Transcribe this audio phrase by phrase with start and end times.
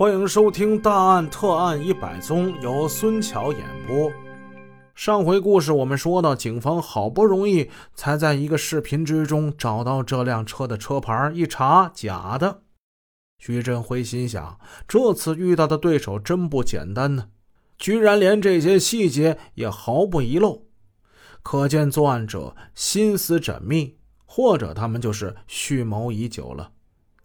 [0.00, 4.10] 欢迎收听《大案特案一百宗》，由孙桥演播。
[4.94, 12.62] 上回故事我们说到，警方好不容易才在一个视频之中找到这辆车的车牌，一查假的。
[13.38, 14.58] 徐振辉心想，
[14.88, 17.26] 这次遇到的对手真不简单呢，
[17.76, 20.62] 居然连这些细节也毫不遗漏，
[21.42, 26.70] 可见作案者心思缜密，或者他们就是蓄谋已久了。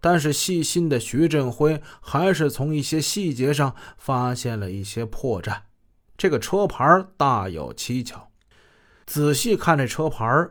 [0.05, 5.61] 但是细心的徐振辉还是从一些细节上发现了一些破绽。
[6.15, 8.29] 这个车牌大有蹊跷。
[9.07, 10.49] 仔细看这车牌，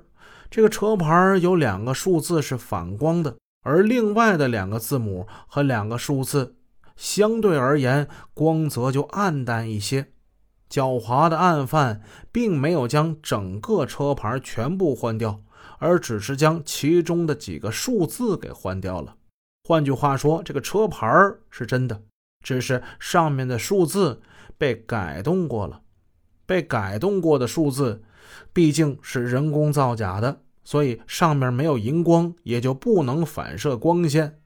[0.51, 6.57] 这个车牌有两个数字是反光的，而另外的两个字母和两个数字
[6.97, 10.09] 相对而言光泽就暗淡一些。
[10.69, 12.03] 狡猾的案犯
[12.33, 15.41] 并没有将整个车牌全部换掉，
[15.79, 19.15] 而只是将其中的几个数字给换掉了。
[19.67, 21.09] 换句话说，这个车牌
[21.51, 22.03] 是真的，
[22.43, 24.21] 只是上面的数字
[24.59, 25.81] 被改动过了。
[26.45, 28.03] 被改动过的数字
[28.53, 34.39] 毕竟是人工造假的，所以上面没有荧光，也就不能反射光线。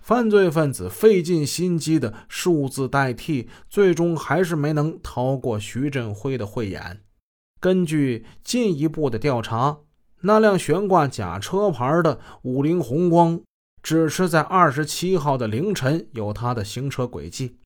[0.00, 7.02] 犯罪分子费尽心机的数字代替，最终还是没能逃过徐振辉的慧眼。
[7.60, 9.78] 根据进一步的调查，
[10.22, 13.40] 那辆悬挂假车牌的五菱宏光。
[13.82, 17.56] 只是在二十七号的凌晨有他的行车轨迹，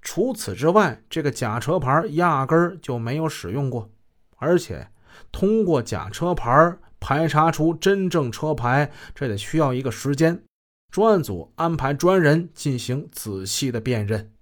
[0.00, 3.90] 除此之外，这个假车牌压根儿就没有使用过。
[4.36, 4.88] 而且，
[5.32, 10.42] 通过假车牌排查出真正车牌，这得需要一个时间。
[10.90, 14.32] 专案组安排专人进行仔细的辨认，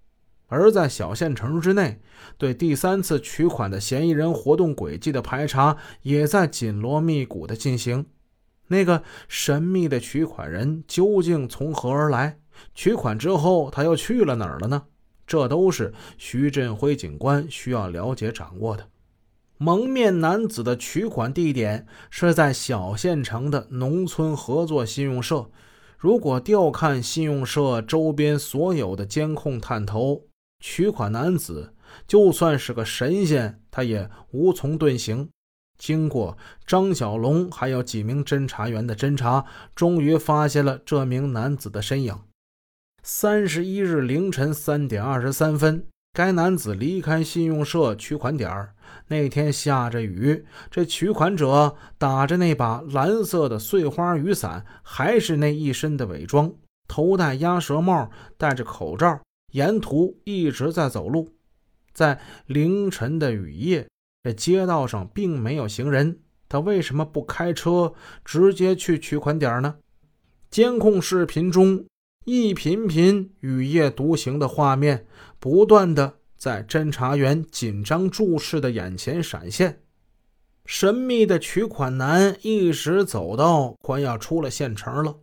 [0.46, 2.00] 而在小县城之内，
[2.38, 8.06] 对第三次取款的嫌疑人活动轨迹的排查也在紧锣密鼓的进行。
[8.68, 12.38] 那个神秘的取款人究竟从何而来？
[12.74, 14.82] 取款之后他又去了哪儿了呢？
[15.26, 18.88] 这都是徐振辉警官需要了解掌握的。
[19.58, 25.50] 蒙面男子的取款地点是在小县城的农村合作信用社。
[25.98, 30.24] 如果调看信用社周边所有的监控探头，
[30.60, 31.74] 取款男子
[32.06, 35.28] 就算是个神仙，他也无从遁形。
[35.78, 39.44] 经过张小龙还有几名侦查员的侦查，
[39.74, 42.18] 终于发现了这名男子的身影。
[43.02, 48.70] 三十一日凌晨三点二十三分，该男子离开信用社取款点
[49.08, 56.52] 那天下着雨，这取款者打着那把蓝色的碎花雨伞，还是那一身的伪装，
[56.88, 59.20] 头戴鸭舌帽，戴着口罩，
[59.52, 61.34] 沿途一直在走路。
[61.92, 63.86] 在凌晨的雨夜。
[64.26, 67.94] 这街道上并没有行人，他为什么不开车
[68.24, 69.76] 直接去取款点呢？
[70.50, 71.84] 监控视频中
[72.24, 75.06] 一频频雨夜独行的画面，
[75.38, 79.82] 不断的在侦查员紧张注视的眼前闪现。
[80.64, 85.18] 神秘的取款男一直走到快要出了县城了，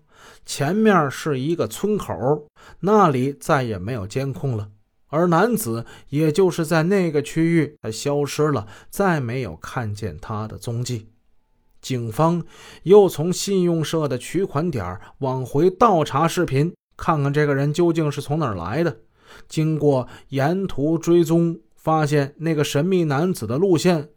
[0.45, 2.47] 前面是一个村口，
[2.79, 4.69] 那里再也没有监控了。
[5.13, 11.07] 而男子也就是在那个区域，他消失了，再没有看见他的踪迹。
[11.79, 12.43] 警方
[12.81, 18.97] 又从信用社的取款点往回倒查视频，看看这个人究竟是从哪儿来的。
[19.47, 24.09] 经过沿途追踪，发现那个神秘男子的路线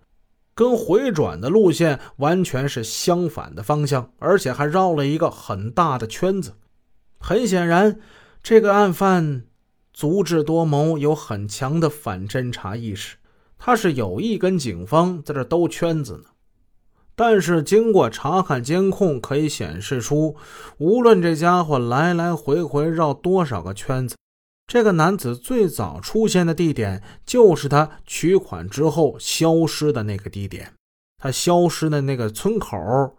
[0.55, 6.55] 跟回转的路线完全是相反的方向，而且还绕了一个很大的圈子。
[7.19, 8.01] 很显然，
[8.43, 9.43] 这个案犯。
[9.97, 13.17] 足智多谋，有很强的反侦查意识，
[13.57, 16.25] 他是有意跟警方在这兜圈子呢。
[17.15, 20.37] 但是经过查看监控，可以显示出，
[20.77, 24.15] 无论这家伙来来回回绕多少个圈子，
[24.67, 30.75] 这个男子最早出现的地点就是他取款之后消失的那个地点。
[31.17, 32.77] 他消失的那个村口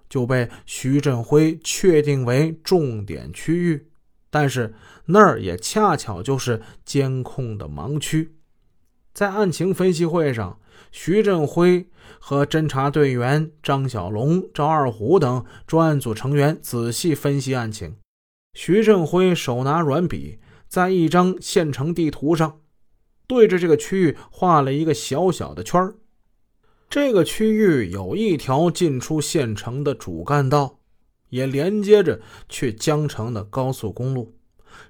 [0.07, 3.87] 就被徐振辉确定为重点区域。
[4.29, 4.73] 但是
[5.05, 8.35] 那儿也恰巧就是监控的盲区。
[9.13, 10.59] 在案情分析会上，
[10.91, 11.87] 徐振辉
[12.19, 17.95] 和侦查队员张小龙、赵二虎等专案组成员仔细分析案情。
[18.53, 22.59] 徐振辉手拿软笔，在一张县城地图上
[23.27, 25.95] 对着这个区域画了一个小小的圈儿。
[26.89, 30.79] 这个区域有一条进出县城的主干道。
[31.29, 34.35] 也连接着去江城的高速公路。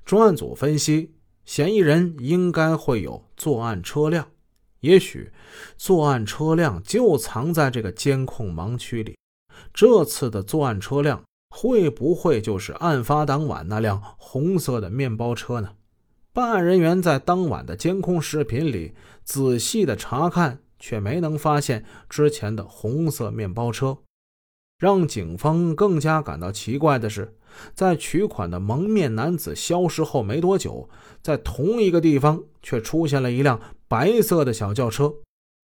[0.06, 1.14] 专案组分析，
[1.46, 4.28] 嫌疑人应该会有作案车辆，
[4.82, 5.32] 也许
[5.78, 9.16] 作案车辆就藏在这个监控盲区里。
[9.74, 15.72] 这次的作案车辆会不会就是案发当晚那辆红色的面包车呢？
[16.34, 18.94] 办案人员在当晚的监控视频里
[19.24, 23.98] 仔细的查看，却没能发现之前的红色面包车。
[24.78, 27.36] 让警方更加感到奇怪的是，
[27.74, 30.88] 在取款的蒙面男子消失后没多久，
[31.24, 35.16] 在同一个地方却出现了一辆白色的小轿车。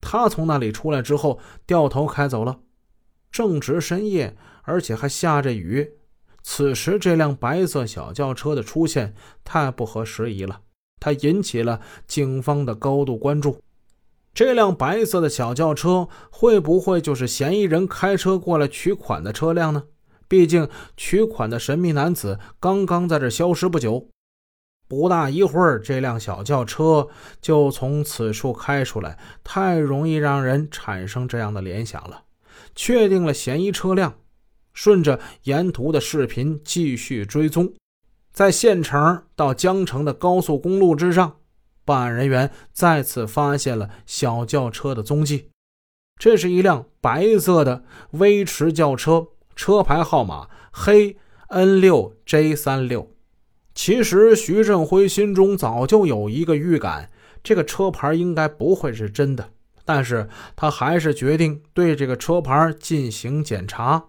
[0.01, 2.61] 他从那里出来之后，掉头开走了。
[3.31, 5.93] 正值深夜，而且还下着雨。
[6.43, 9.15] 此时，这辆白色小轿车的出现
[9.45, 10.61] 太不合时宜了，
[11.01, 13.59] 它引起了警方的高度关注。
[14.35, 19.85] 这辆白色的小轿车会不会就是嫌疑人开车过来取款的车辆呢？
[20.27, 24.09] 毕竟取款的神秘男子刚刚在这消失不久，
[24.89, 27.09] 不大一会儿，这辆小轿车
[27.43, 32.23] 就从此处开出来，太容易让人产生这样的联想了。
[32.75, 34.15] 确定了嫌疑车辆，
[34.73, 37.75] 顺着沿途的视频继续追踪，
[38.33, 41.37] 在县城到江城的高速公路之上。
[41.85, 45.51] 办案人员再次发现了小轿车的踪迹，
[46.17, 51.17] 这是一辆白色的威驰轿车，车牌号码黑
[51.49, 53.11] N 六 J 三六。
[53.75, 57.11] 其实徐振辉心中早就有一个预感，
[57.43, 59.51] 这个车牌应该不会是真的，
[59.85, 64.05] 但是他还是决定对这个车牌进行检查。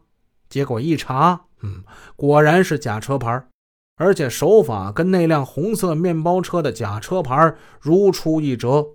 [0.49, 1.83] 结果一查，嗯，
[2.15, 3.47] 果然是假车牌。
[3.95, 8.87] 而且手法跟那辆红色面包车的假车牌如出一辙，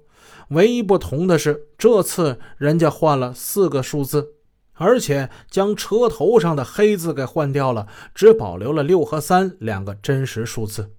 [0.51, 4.35] 唯一不同的是，这次人家换了四个数字，
[4.75, 10.93] 而且将车头上的黑字给换掉了，只保留了六和三两个真实数字。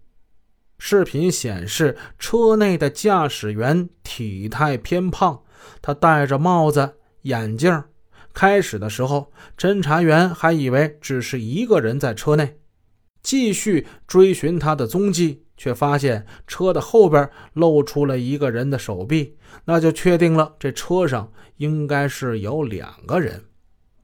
[0.77, 5.41] 视频显示，车内的驾驶员体态偏胖，
[5.81, 6.93] 他戴着帽子、
[7.23, 7.83] 眼镜。
[8.33, 12.55] 开始的时候，侦查员还以为只是一个人在车内。
[13.21, 23.43] 继续追寻他的踪迹，却发现车的后边露出了一个人的手臂，那就确定了这车上应该是有两个人。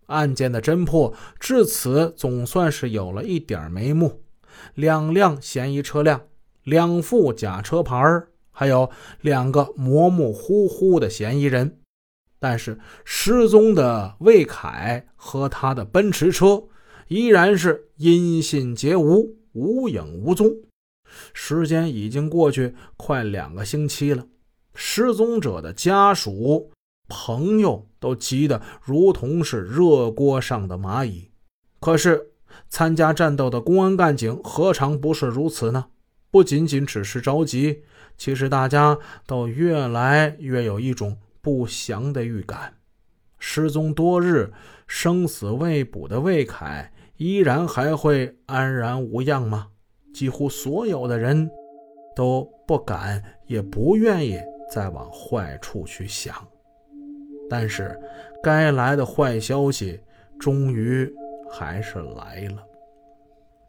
[0.08, 4.22] 案件的侦破至此总算是有了一点眉目：
[4.76, 6.22] 两辆嫌疑车辆，
[6.64, 7.98] 两副假车牌
[8.52, 8.92] 还有
[9.22, 11.80] 两个模模糊糊的嫌疑人。
[12.38, 16.66] 但是失踪的魏凯和他的奔驰车。
[17.07, 20.52] 依然是音信皆无，无影无踪。
[21.34, 24.25] 时间已经过去快两个星期了，
[24.74, 26.72] 失踪者的家属、
[27.07, 31.30] 朋友都急得如同是热锅上的蚂蚁。
[31.80, 32.31] 可是，
[32.69, 35.86] 参加战斗的公安干警何尝不是如此呢？
[36.31, 37.84] 不仅仅只是着急，
[38.18, 38.98] 其实大家
[39.28, 42.74] 都越来越有一种不祥的预感。
[43.38, 44.52] 失踪多日、
[44.88, 46.92] 生死未卜的魏凯。
[47.18, 49.68] 依然还会安然无恙吗？
[50.14, 51.50] 几乎所有的人
[52.16, 54.40] 都不敢，也不愿意
[54.72, 56.36] 再往坏处去想。
[57.50, 58.00] 但是，
[58.42, 60.00] 该来的坏消息
[60.40, 61.14] 终于
[61.50, 62.64] 还是来了。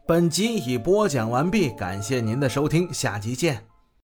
[0.07, 3.66] 本集已播讲完毕，感谢您的收听，下集见。